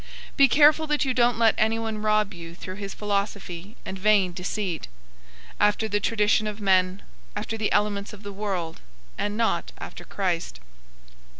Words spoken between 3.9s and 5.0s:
vain deceit,